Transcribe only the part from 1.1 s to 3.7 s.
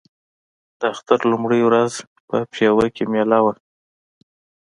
لومړۍ ورځ په پېوه کې مېله وه.